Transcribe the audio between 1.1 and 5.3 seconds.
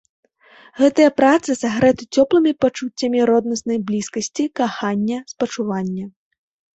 працы сагрэты цёплымі пачуццямі роднаснай блізкасці, кахання,